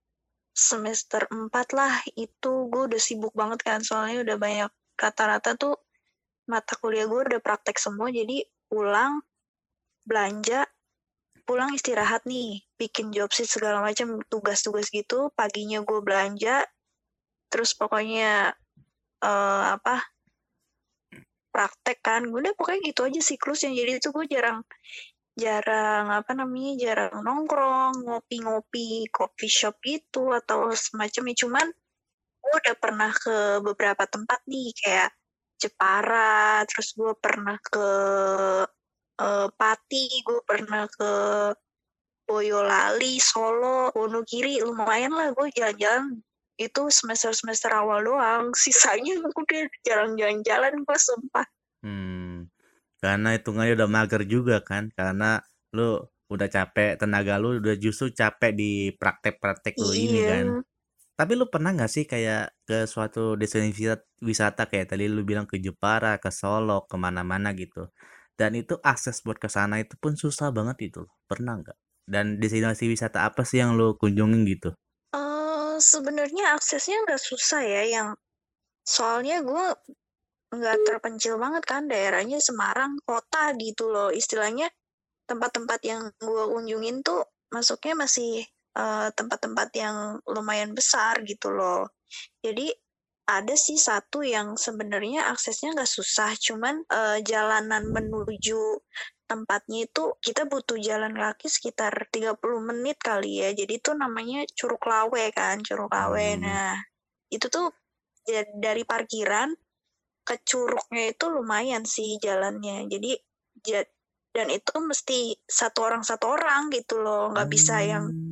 semester 0.56 1.28
4 1.28 1.52
lah 1.76 1.94
itu 2.16 2.72
gue 2.72 2.84
udah 2.96 3.02
sibuk 3.02 3.36
banget 3.36 3.60
kan 3.68 3.80
soalnya 3.84 4.24
udah 4.24 4.38
banyak 4.40 4.72
rata-rata 4.96 5.60
tuh 5.60 5.76
mata 6.48 6.80
kuliah 6.80 7.08
gue 7.12 7.20
udah 7.28 7.40
praktek 7.44 7.76
semua 7.76 8.08
jadi 8.08 8.48
pulang 8.72 9.20
belanja 10.08 10.68
pulang 11.44 11.76
istirahat 11.76 12.24
nih 12.24 12.64
bikin 12.80 13.12
job 13.12 13.32
sheet 13.36 13.52
segala 13.52 13.84
macam 13.84 14.20
tugas-tugas 14.32 14.88
gitu 14.92 15.32
paginya 15.36 15.84
gue 15.84 16.00
belanja 16.00 16.64
terus 17.52 17.76
pokoknya 17.76 18.56
eh 19.22 19.64
apa 19.76 20.02
praktek 21.52 22.00
kan. 22.02 22.24
Udah 22.32 22.56
pokoknya 22.56 22.80
gitu 22.90 23.02
aja 23.06 23.22
siklusnya 23.22 23.76
jadi 23.76 24.00
itu 24.00 24.10
gue 24.16 24.26
jarang 24.32 24.64
jarang 25.36 26.12
apa 26.12 26.32
namanya 26.36 26.74
jarang 26.80 27.24
nongkrong 27.24 28.04
ngopi-ngopi 28.08 29.08
coffee 29.12 29.52
shop 29.52 29.76
gitu 29.84 30.32
atau 30.32 30.72
semacamnya. 30.72 31.36
Cuman 31.38 31.68
gue 32.42 32.54
udah 32.66 32.76
pernah 32.80 33.12
ke 33.14 33.62
beberapa 33.62 34.04
tempat 34.08 34.40
nih 34.48 34.72
kayak 34.80 35.12
Jepara 35.62 36.66
terus 36.66 36.98
gue 36.98 37.14
pernah 37.22 37.58
ke 37.62 37.88
eh, 39.22 39.48
Pati 39.54 40.06
gue 40.26 40.40
pernah 40.48 40.90
ke 40.90 41.12
Boyolali 42.26 43.20
Solo 43.22 43.92
Wonogiri. 43.94 44.64
Lumayan 44.64 45.14
lah 45.14 45.30
gue 45.36 45.48
jalan-jalan 45.54 46.24
itu 46.62 46.82
semester-semester 46.94 47.74
awal 47.74 48.06
doang 48.06 48.54
sisanya 48.54 49.18
gue 49.18 49.34
udah 49.34 49.62
jarang 49.82 50.14
jalan-jalan 50.14 50.74
gue 50.86 50.98
sumpah 51.02 51.48
Hmm. 51.82 52.50
Karena 53.02 53.34
hitungannya 53.34 53.74
udah 53.78 53.90
mager 53.90 54.24
juga 54.30 54.62
kan? 54.62 54.94
Karena 54.94 55.42
lu 55.74 55.98
udah 56.32 56.48
capek, 56.48 56.96
tenaga 57.02 57.42
lu 57.42 57.60
udah 57.60 57.76
justru 57.76 58.14
capek 58.14 58.52
di 58.56 58.72
praktek-praktek 58.96 59.76
lu 59.82 59.92
ini 59.98 60.22
kan. 60.24 60.46
iya 60.54 60.62
Tapi 61.18 61.32
lu 61.38 61.46
pernah 61.54 61.74
nggak 61.76 61.92
sih 61.92 62.06
kayak 62.10 62.54
ke 62.66 62.90
suatu 62.90 63.38
destinasi 63.38 63.94
wisata, 64.26 64.66
kayak 64.70 64.96
tadi 64.96 65.06
lu 65.06 65.22
bilang 65.22 65.46
ke 65.46 65.62
Jepara, 65.62 66.18
ke 66.18 66.30
Solo, 66.34 66.86
ke 66.90 66.96
mana-mana 66.98 67.54
gitu. 67.54 67.90
Dan 68.38 68.58
itu 68.58 68.78
akses 68.82 69.22
buat 69.22 69.38
ke 69.38 69.50
sana 69.52 69.78
itu 69.84 69.94
pun 70.02 70.18
susah 70.18 70.50
banget 70.50 70.94
itu. 70.94 71.02
Pernah 71.30 71.62
nggak? 71.62 71.78
Dan 72.10 72.42
destinasi 72.42 72.90
wisata 72.90 73.28
apa 73.30 73.46
sih 73.46 73.62
yang 73.62 73.78
lu 73.78 73.98
kunjungin 74.02 74.42
gitu? 74.50 74.74
Sebenarnya 75.82 76.54
aksesnya 76.56 77.02
nggak 77.04 77.22
susah 77.22 77.62
ya 77.66 77.84
yang 77.90 78.10
soalnya 78.86 79.42
gue 79.42 79.66
nggak 80.52 80.78
terpencil 80.86 81.40
banget 81.40 81.64
kan 81.66 81.90
daerahnya 81.90 82.38
Semarang 82.38 83.02
kota 83.04 83.52
gitu 83.58 83.90
loh. 83.90 84.14
Istilahnya 84.14 84.70
tempat-tempat 85.26 85.80
yang 85.84 86.14
gue 86.22 86.44
kunjungin 86.54 87.02
tuh 87.02 87.26
masuknya 87.50 88.06
masih 88.06 88.46
eh, 88.78 89.10
tempat-tempat 89.18 89.70
yang 89.76 90.22
lumayan 90.30 90.72
besar 90.78 91.20
gitu 91.26 91.50
loh. 91.52 91.90
Jadi 92.46 92.70
ada 93.32 93.56
sih 93.56 93.80
satu 93.80 94.22
yang 94.28 94.60
sebenarnya 94.60 95.32
aksesnya 95.32 95.72
nggak 95.72 95.88
susah 95.90 96.36
cuman 96.36 96.84
eh, 96.90 97.20
jalanan 97.24 97.88
menuju 97.90 98.60
tempatnya 99.32 99.88
itu 99.88 100.12
kita 100.20 100.44
butuh 100.44 100.76
jalan 100.76 101.16
kaki 101.16 101.48
sekitar 101.48 102.12
30 102.12 102.60
menit 102.60 103.00
kali 103.00 103.40
ya 103.40 103.56
jadi 103.56 103.80
itu 103.80 103.96
namanya 103.96 104.44
Curug 104.52 104.84
Lawe 104.84 105.32
kan 105.32 105.64
Curug 105.64 105.88
Lawe 105.88 106.36
Hmm. 106.36 106.44
nah 106.44 106.76
itu 107.32 107.48
tuh 107.48 107.72
ya 108.28 108.44
dari 108.52 108.84
parkiran 108.84 109.56
ke 110.28 110.36
curugnya 110.44 111.16
itu 111.16 111.26
lumayan 111.32 111.88
sih 111.88 112.20
jalannya 112.20 112.92
jadi 112.92 113.12
ja- 113.66 113.92
dan 114.32 114.48
itu 114.48 114.72
mesti 114.80 115.36
satu 115.44 115.84
orang 115.84 116.04
satu 116.04 116.36
orang 116.36 116.72
gitu 116.72 117.00
loh 117.00 117.32
nggak 117.32 117.50
bisa 117.52 117.80
yang 117.84 118.12
Hmm. 118.12 118.31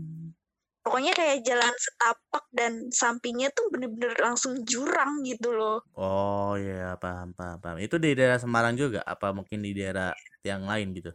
Pokoknya 0.84 1.12
kayak 1.20 1.44
jalan 1.48 1.74
setapak 1.86 2.46
dan 2.56 2.74
sampingnya 2.92 3.50
tuh 3.58 3.66
bener-bener 3.74 4.16
langsung 4.20 4.54
jurang 4.66 5.22
gitu 5.28 5.50
loh 5.54 5.80
Oh 6.00 6.56
iya, 6.56 6.96
paham, 6.96 7.36
paham, 7.36 7.58
paham. 7.60 7.78
Itu 7.84 8.00
di 8.00 8.16
daerah 8.16 8.40
Semarang 8.40 8.76
juga? 8.80 9.04
Apa 9.04 9.36
mungkin 9.36 9.60
di 9.60 9.76
daerah 9.76 10.16
yang 10.48 10.64
lain 10.64 10.96
gitu? 10.96 11.12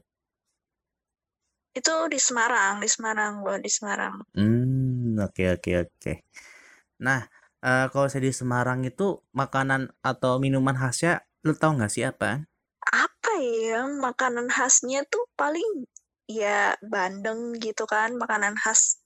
itu 1.75 1.95
di 2.07 2.19
Semarang 2.23 2.79
di 2.79 2.87
Semarang 2.87 3.43
loh 3.43 3.59
di 3.59 3.71
Semarang 3.77 4.15
Hmm, 4.35 5.19
oke, 5.19 5.43
oke, 5.59 5.71
oke. 5.87 6.13
Nah, 7.07 7.21
eh, 7.63 7.87
kalau 7.91 8.07
saya 8.11 8.23
di 8.27 8.33
Semarang 8.35 8.83
itu 8.87 9.23
makanan 9.35 9.91
atau 10.03 10.39
minuman 10.43 10.75
khasnya, 10.75 11.23
lu 11.47 11.55
tahu 11.55 11.79
nggak 11.79 11.93
sih 11.95 12.05
apa? 12.07 12.47
apa 12.91 13.33
ya 13.41 13.87
makanan 14.07 14.47
khasnya 14.53 15.03
tuh 15.13 15.25
paling 15.41 15.87
ya 16.31 16.77
bandeng 16.93 17.41
gitu 17.59 17.85
kan 17.89 18.15
makanan 18.23 18.55
khas 18.63 19.03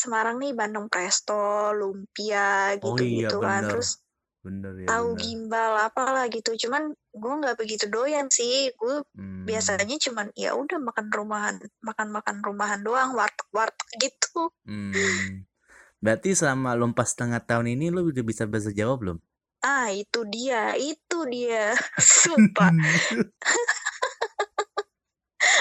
Semarang 0.00 0.36
nih 0.42 0.52
bandeng 0.58 0.86
presto 0.92 1.70
lumpia 1.78 2.48
Oh 2.82 2.96
gitu-gitu 2.96 3.36
iya, 3.36 3.40
kan 3.44 3.60
bener. 3.62 3.70
terus 3.70 3.88
Bener 4.44 4.72
ya, 4.80 4.90
tahu 4.90 5.06
bener. 5.12 5.20
gimbal 5.22 5.72
apalah 5.88 6.24
gitu 6.36 6.50
cuman 6.66 6.82
gue 7.22 7.32
nggak 7.40 7.56
begitu 7.60 7.84
doyan 7.94 8.26
sih 8.38 8.54
gue 8.80 8.96
Hmm, 9.16 9.46
biasanya 9.48 9.96
cuman 10.04 10.26
ya 10.44 10.50
udah 10.62 10.78
makan 10.88 11.06
rumahan 11.18 11.56
makan 11.88 12.08
makan 12.16 12.36
rumahan 12.46 12.80
doang 12.86 13.10
warteg 13.18 13.48
warteg 13.56 13.88
gitu 14.04 14.50
hmm. 14.68 15.44
Berarti 16.04 16.30
selama 16.38 16.70
lu 16.78 16.86
empat 16.92 17.06
setengah 17.12 17.40
tahun 17.48 17.66
ini 17.76 17.86
lu 17.94 18.00
udah 18.12 18.24
bisa 18.30 18.44
bahasa 18.50 18.70
Jawa 18.78 18.94
belum? 19.00 19.18
ah 19.72 19.88
itu 20.02 20.20
dia 20.34 20.60
itu 20.76 21.18
dia 21.34 21.76
sumpah 22.22 22.70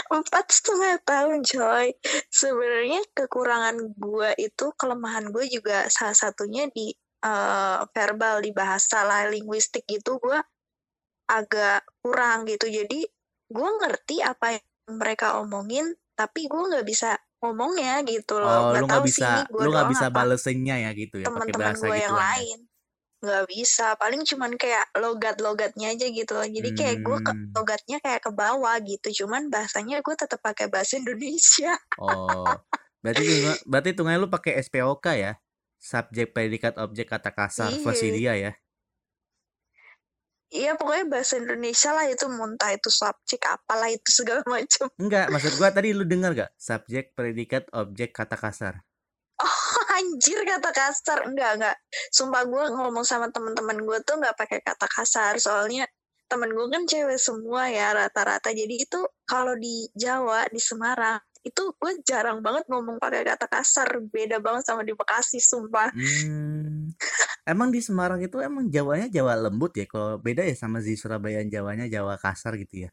empat 0.09 0.45
setengah 0.49 0.97
tahun 1.05 1.45
coy 1.45 1.93
sebenarnya 2.33 3.01
kekurangan 3.13 3.93
gue 3.93 4.29
itu 4.41 4.73
kelemahan 4.73 5.29
gue 5.29 5.45
juga 5.47 5.85
salah 5.93 6.17
satunya 6.17 6.65
di 6.73 6.89
eh, 7.25 7.79
verbal 7.93 8.41
di 8.41 8.49
bahasa 8.49 9.05
lah 9.05 9.29
linguistik 9.29 9.85
gitu 9.85 10.17
gue 10.17 10.39
agak 11.29 11.85
kurang 12.01 12.49
gitu. 12.49 12.65
Jadi 12.65 13.05
gue 13.49 13.69
ngerti 13.85 14.25
apa 14.25 14.57
yang 14.57 14.65
mereka 14.97 15.37
omongin, 15.37 15.93
tapi 16.17 16.49
gue 16.49 16.61
nggak 16.73 16.85
bisa 16.89 17.13
ngomongnya 17.39 18.01
gitu 18.03 18.41
loh. 18.41 18.73
Oh, 18.73 18.81
lu 18.81 18.85
Nggak 18.89 19.05
sih 19.05 19.21
bisa 19.21 19.45
gue 19.45 19.61
lu 19.61 19.69
nggak 19.69 19.89
bisa 19.93 20.07
balesinnya 20.09 20.75
ya 20.89 20.91
gitu 20.97 21.21
ya, 21.21 21.29
pakai 21.29 21.53
teman-teman 21.53 21.61
bahasa 21.61 21.85
gue 21.85 21.95
yang 21.95 22.01
gituan 22.01 22.17
ya? 22.17 22.25
lain. 22.25 22.59
Nggak 23.19 23.45
bisa. 23.51 23.99
Paling 23.99 24.23
cuman 24.23 24.55
kayak 24.55 24.85
logat-logatnya 24.95 25.91
aja 25.91 26.07
gitu 26.07 26.31
loh. 26.39 26.47
Jadi 26.47 26.69
kayak 26.71 26.95
gue 27.03 27.17
ke 27.19 27.31
Hmm. 27.35 27.51
logatnya 27.51 27.97
kayak 27.99 28.21
ke 28.23 28.31
bawah 28.31 28.75
gitu. 28.83 29.07
Cuman 29.23 29.51
bahasanya 29.51 29.99
gue 29.99 30.15
tetap 30.15 30.39
pakai 30.39 30.71
bahasa 30.71 30.95
Indonesia. 31.01 31.75
Oh, 31.99 32.47
berarti 33.03 33.23
tunga 33.27 33.53
berarti 33.67 33.87
hitungannya 33.91 34.19
lu 34.23 34.29
pakai 34.31 34.53
SPOK 34.63 35.05
ya? 35.19 35.35
Subjek, 35.79 36.31
predikat, 36.35 36.75
objek, 36.79 37.07
kata 37.07 37.31
kasar 37.31 37.71
Iya. 37.71 38.11
dia 38.15 38.33
ya? 38.35 38.51
Iya 40.49 40.73
pokoknya 40.81 41.05
bahasa 41.13 41.37
Indonesia 41.37 41.93
lah 41.93 42.09
itu 42.09 42.25
muntah 42.25 42.73
itu 42.73 42.89
subjek 42.89 43.41
apalah 43.45 43.85
itu 43.93 44.09
segala 44.09 44.41
macam. 44.49 44.89
Enggak, 44.97 45.29
maksud 45.29 45.53
gua 45.61 45.69
tadi 45.69 45.93
lu 45.93 46.03
dengar 46.09 46.33
gak? 46.33 46.51
Subjek, 46.57 47.13
predikat, 47.13 47.69
objek, 47.69 48.09
kata 48.17 48.33
kasar. 48.33 48.81
Anjir 49.99 50.39
kata 50.47 50.71
kasar 50.71 51.27
enggak 51.27 51.59
enggak. 51.59 51.75
Sumpah 52.15 52.47
gue 52.47 52.63
ngomong 52.71 53.03
sama 53.03 53.27
teman-teman 53.27 53.83
gue 53.83 53.99
tuh 54.07 54.15
nggak 54.15 54.35
pakai 54.39 54.59
kata 54.63 54.87
kasar 54.87 55.35
soalnya 55.43 55.83
temen 56.29 56.53
gue 56.53 56.67
kan 56.69 56.85
cewek 56.85 57.17
semua 57.17 57.73
ya 57.73 57.89
rata-rata 57.89 58.53
jadi 58.53 58.85
itu 58.85 59.01
kalau 59.25 59.57
di 59.57 59.89
Jawa 59.97 60.45
di 60.53 60.61
Semarang 60.61 61.17
itu 61.41 61.73
gue 61.73 61.91
jarang 62.05 62.45
banget 62.45 62.69
ngomong 62.69 63.01
pakai 63.01 63.25
kata 63.25 63.49
kasar 63.49 63.97
beda 64.13 64.37
banget 64.37 64.61
sama 64.69 64.85
di 64.85 64.93
Bekasi 64.93 65.41
sumpah 65.41 65.89
Hmm. 65.89 66.93
Emang 67.49 67.73
di 67.73 67.81
Semarang 67.81 68.21
itu 68.21 68.37
emang 68.37 68.69
Jawanya 68.69 69.09
Jawa 69.09 69.33
lembut 69.33 69.73
ya? 69.73 69.89
Kalau 69.89 70.21
beda 70.21 70.45
ya 70.45 70.53
sama 70.53 70.85
di 70.85 70.93
Surabaya 70.93 71.41
Jawanya 71.41 71.89
Jawa 71.89 72.13
kasar 72.21 72.53
gitu 72.61 72.85
ya? 72.85 72.89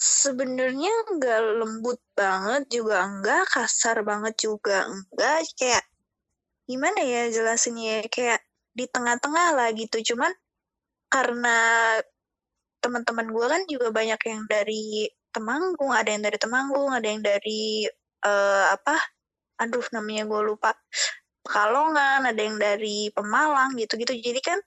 sebenarnya 0.00 0.88
nggak 1.12 1.40
lembut 1.60 2.00
banget 2.16 2.64
juga 2.72 3.04
enggak 3.04 3.44
kasar 3.52 4.00
banget 4.00 4.32
juga 4.40 4.88
enggak 4.88 5.44
kayak 5.60 5.84
gimana 6.70 7.00
ya 7.02 7.26
jelasinnya 7.34 8.06
ya? 8.06 8.06
kayak 8.06 8.40
di 8.70 8.84
tengah-tengah 8.86 9.48
lah 9.58 9.68
gitu. 9.74 10.14
Cuman 10.14 10.30
karena 11.10 11.58
teman-teman 12.80 13.26
gue 13.34 13.46
kan 13.50 13.62
juga 13.66 13.88
banyak 13.90 14.20
yang 14.30 14.42
dari 14.46 15.10
Temanggung 15.30 15.94
ada 15.94 16.10
yang 16.10 16.26
dari 16.26 16.38
Temanggung 16.42 16.90
ada 16.90 17.06
yang 17.06 17.22
dari 17.22 17.86
eh, 18.26 18.64
apa? 18.70 18.98
Aduh 19.62 19.84
namanya 19.94 20.26
gue 20.26 20.40
lupa. 20.42 20.70
Pekalongan 21.42 22.30
ada 22.30 22.40
yang 22.40 22.58
dari 22.58 23.10
Pemalang 23.10 23.74
gitu-gitu. 23.78 24.14
Jadi 24.18 24.40
kan 24.42 24.58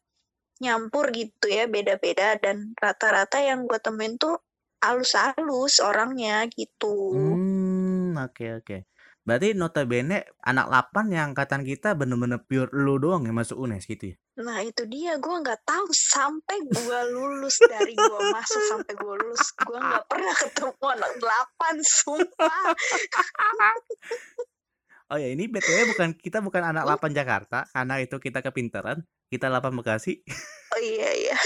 nyampur 0.63 1.11
gitu 1.11 1.47
ya 1.47 1.67
beda-beda. 1.67 2.39
Dan 2.39 2.75
rata-rata 2.79 3.39
yang 3.43 3.67
gue 3.67 3.79
temuin 3.79 4.15
tuh 4.19 4.39
halus-halus 4.83 5.79
orangnya 5.79 6.43
gitu. 6.51 7.15
Hmm, 7.15 8.19
oke 8.19 8.45
oke. 8.59 8.77
Berarti 9.23 9.55
notabene 9.55 10.27
anak 10.43 10.67
8 10.91 11.07
yang 11.15 11.31
angkatan 11.31 11.63
kita 11.63 11.95
bener-bener 11.95 12.43
pure 12.43 12.67
lu 12.75 12.99
doang 12.99 13.23
yang 13.23 13.39
masuk 13.39 13.55
UNES 13.55 13.87
gitu 13.87 14.11
ya? 14.11 14.15
Nah 14.43 14.59
itu 14.59 14.83
dia 14.83 15.15
gue 15.15 15.35
nggak 15.39 15.63
tahu 15.63 15.87
sampai 15.95 16.59
gue 16.67 16.99
lulus 17.15 17.55
dari 17.63 17.95
gue 17.95 18.19
masuk 18.35 18.61
sampai 18.67 18.93
gue 18.99 19.15
lulus 19.23 19.47
gue 19.55 19.79
nggak 19.79 20.05
pernah 20.11 20.35
ketemu 20.35 20.85
anak 20.99 21.11
delapan 21.23 21.75
sumpah 21.79 22.67
Oh 25.13 25.19
ya 25.21 25.29
ini 25.29 25.45
BTW 25.45 25.93
bukan 25.93 26.09
kita 26.17 26.41
bukan 26.41 26.73
anak 26.73 26.83
8 26.89 27.13
Jakarta 27.15 27.69
karena 27.69 28.01
itu 28.01 28.17
kita 28.19 28.43
kepintaran. 28.43 29.07
Kita 29.31 29.47
8 29.47 29.71
Bekasi. 29.77 30.19
oh 30.73 30.81
iya 30.81 31.09
iya 31.13 31.37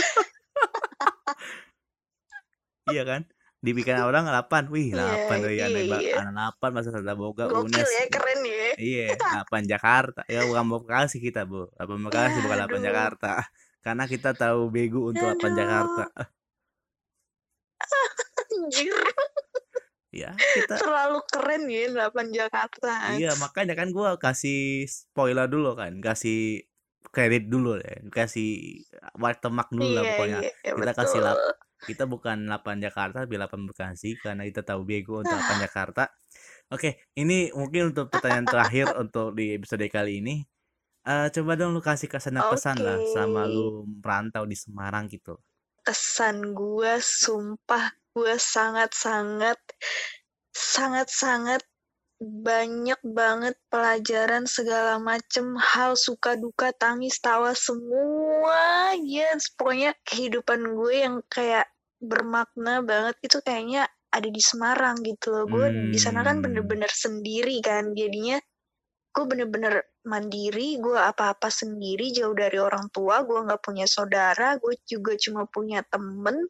iya 2.96 3.04
kan? 3.04 3.22
Dibikin 3.58 3.98
orang 3.98 4.26
8. 4.26 4.70
Wih, 4.70 4.93
Iya, 4.93 5.28
8 5.28 5.38
dari 5.41 5.58
anak, 5.60 5.82
iya, 5.82 5.89
ba- 5.89 6.02
iya. 6.02 6.13
anak 6.22 6.34
8 6.56 6.70
masa 6.72 6.89
sada 6.91 7.13
boga 7.13 7.46
gokil 7.46 7.74
UNES. 7.74 7.89
ya 7.89 8.06
keren 8.08 8.39
ya 8.41 8.70
Iya, 8.78 9.06
8 9.50 9.63
Jakarta. 9.65 10.22
Ya 10.26 10.46
bukan 10.46 10.65
Bekasi 10.70 11.17
kita, 11.17 11.41
Bu. 11.43 11.65
8 11.74 11.98
Bekasi 12.00 12.38
bukan 12.39 12.58
8 12.60 12.70
aduh. 12.70 12.82
Jakarta. 12.84 13.34
Karena 13.82 14.04
kita 14.06 14.32
tahu 14.34 14.70
bego 14.70 15.10
untuk 15.10 15.26
8 15.26 15.41
Aduh. 15.43 15.56
Jakarta. 15.56 16.04
anjir 18.58 18.96
Ya, 20.10 20.34
kita 20.34 20.80
terlalu 20.80 21.20
keren 21.28 21.67
ya 21.67 21.91
delapan 21.91 22.32
Jakarta 22.32 23.13
Iya, 23.13 23.36
makanya 23.38 23.76
kan 23.76 23.91
gua 23.91 24.15
kasih 24.15 24.88
spoiler 24.88 25.46
dulu 25.46 25.76
kan, 25.76 26.00
kasih 26.00 26.63
kredit 27.08 27.48
dulu 27.48 27.78
ya, 27.78 28.02
kasih 28.10 28.82
watermark 29.13 29.70
dulu 29.70 29.93
lah 29.93 30.02
iya 30.02 30.10
pokoknya. 30.10 30.39
iya 30.41 30.52
Kita 30.74 30.93
kasih 30.96 31.20
betul 31.22 31.38
kita 31.86 32.10
bukan 32.10 32.50
8 32.50 32.82
Jakarta, 32.82 33.28
tapi 33.28 33.38
8 33.38 33.70
Bekasi 33.70 34.18
karena 34.24 34.48
kita 34.50 34.66
tahu 34.66 34.82
bego 34.88 35.22
untuk 35.22 35.38
8 35.38 35.62
Jakarta. 35.66 36.10
Oke, 36.74 37.06
ini 37.16 37.52
mungkin 37.54 37.94
untuk 37.94 38.10
pertanyaan 38.12 38.48
terakhir 38.48 38.92
untuk 38.98 39.38
di 39.38 39.56
episode 39.56 39.86
kali 39.92 40.20
ini. 40.24 40.36
Eh, 41.08 41.28
coba 41.32 41.56
dong 41.56 41.72
lu 41.72 41.80
kasih 41.80 42.12
kesan 42.12 42.36
dan 42.36 42.46
pesan 42.52 42.78
lah 42.84 43.00
sama 43.16 43.48
lu 43.48 43.88
merantau 44.04 44.44
di 44.44 44.58
Semarang 44.60 45.08
gitu. 45.08 45.40
kesan 45.88 46.52
gue 46.52 47.00
sumpah 47.00 47.96
gue 48.12 48.36
sangat-sangat 48.36 49.56
sangat-sangat 50.52 51.63
banyak 52.18 52.98
banget 53.06 53.54
pelajaran 53.70 54.50
segala 54.50 54.98
macem 54.98 55.54
hal 55.58 55.94
suka 55.94 56.34
duka 56.34 56.74
tangis 56.74 57.22
tawa 57.22 57.54
semua 57.54 58.98
ya 59.06 59.38
pokoknya 59.54 59.94
kehidupan 60.02 60.74
gue 60.74 60.94
yang 61.06 61.16
kayak 61.30 61.70
bermakna 62.02 62.82
banget 62.82 63.18
itu 63.22 63.38
kayaknya 63.46 63.86
ada 64.14 64.30
di 64.34 64.42
Semarang 64.42 64.98
gitu 65.06 65.30
loh. 65.30 65.46
Gue 65.46 65.94
di 65.94 66.00
sana 66.00 66.24
kan 66.26 66.40
Hmm. 66.40 66.46
bener-bener 66.50 66.90
sendiri 66.90 67.60
kan. 67.62 67.92
Jadinya 67.94 68.40
gue 69.18 69.26
bener-bener 69.26 69.82
mandiri 70.06 70.78
gue 70.78 70.94
apa-apa 70.94 71.50
sendiri 71.50 72.14
jauh 72.14 72.38
dari 72.38 72.62
orang 72.62 72.86
tua 72.94 73.26
gue 73.26 73.50
nggak 73.50 73.66
punya 73.66 73.90
saudara 73.90 74.62
gue 74.62 74.78
juga 74.86 75.18
cuma 75.18 75.50
punya 75.50 75.82
temen 75.90 76.46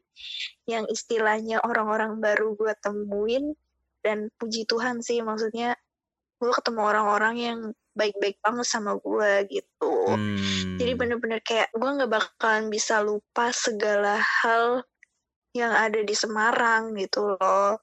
yang 0.67 0.83
istilahnya 0.91 1.63
orang-orang 1.63 2.19
baru 2.19 2.59
gue 2.59 2.75
temuin 2.83 3.55
dan 4.07 4.31
puji 4.39 4.63
Tuhan 4.63 5.03
sih 5.03 5.19
maksudnya 5.19 5.75
gue 6.39 6.51
ketemu 6.53 6.81
orang-orang 6.85 7.35
yang 7.35 7.59
baik-baik 7.91 8.37
banget 8.39 8.63
sama 8.63 8.95
gue 8.95 9.31
gitu 9.51 9.93
jadi 10.79 10.91
Hmm. 10.93 10.99
bener-bener 11.01 11.41
kayak 11.43 11.67
gue 11.73 11.89
nggak 11.89 12.07
bakalan 12.07 12.69
bisa 12.69 13.01
lupa 13.03 13.49
segala 13.51 14.21
hal 14.21 14.85
yang 15.57 15.73
ada 15.73 15.99
di 16.05 16.13
Semarang 16.13 16.93
gitu 16.95 17.35
loh 17.35 17.81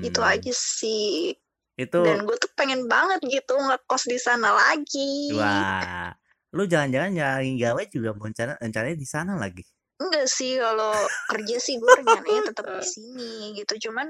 itu 0.00 0.20
Hmm. 0.22 0.30
aja 0.32 0.52
sih 0.54 1.34
Itu 1.74 2.00
dan 2.06 2.24
gue 2.24 2.36
tuh 2.38 2.48
pengen 2.54 2.86
banget 2.86 3.20
gitu 3.26 3.58
ngekos 3.58 4.06
di 4.06 4.16
sana 4.16 4.54
lagi 4.54 5.34
Wah, 5.34 6.14
lu 6.54 6.64
jangan-jangan 6.64 7.10
nyari 7.10 7.58
gawe 7.58 7.82
juga 7.90 8.14
rencana 8.14 8.54
rencananya 8.56 8.96
di 8.96 9.08
sana 9.08 9.34
lagi. 9.34 9.66
enggak 10.00 10.30
sih 10.30 10.56
kalau 10.56 10.94
kerja 11.28 11.56
sih 11.60 11.76
gue 11.76 11.90
rencananya 11.90 12.48
tetap 12.48 12.64
di 12.72 12.80
sini 12.80 13.52
gitu 13.58 13.90
cuman 13.90 14.08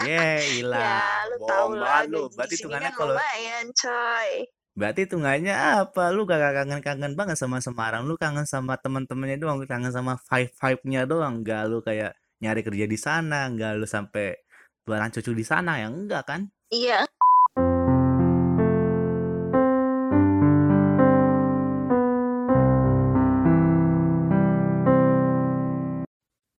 Ye, 0.00 0.16
ya 0.16 0.28
ilah, 0.64 1.28
lu 1.28 1.36
tau 1.44 1.68
bohong 1.68 1.72
lah 1.76 2.02
banget 2.02 2.12
lu. 2.12 2.22
Berarti 2.32 2.54
hitungannya 2.56 2.90
kan 2.90 2.98
kalau 2.98 3.14
lumayan 3.16 3.66
coy 3.76 4.30
berarti 4.70 5.00
hitungannya 5.04 5.54
apa? 5.84 6.08
Lu 6.08 6.24
gak 6.24 6.40
kangen-kangen 6.40 7.12
banget 7.12 7.36
sama 7.36 7.60
Semarang. 7.60 8.08
Lu 8.08 8.16
kangen 8.16 8.48
sama 8.48 8.80
teman-temannya 8.80 9.36
doang, 9.36 9.60
lu 9.60 9.68
kangen 9.68 9.92
sama 9.92 10.16
vibe-vibe-nya 10.30 11.04
doang. 11.04 11.44
Gak 11.44 11.68
lu 11.68 11.84
kayak 11.84 12.16
nyari 12.40 12.64
kerja 12.64 12.86
di 12.88 12.96
sana, 12.96 13.52
gak 13.52 13.76
lu 13.76 13.84
sampai 13.84 14.40
jualan 14.88 15.12
cucu 15.12 15.36
di 15.36 15.44
sana 15.44 15.78
ya 15.84 15.92
enggak 15.92 16.24
kan? 16.24 16.40
iya 16.70 17.02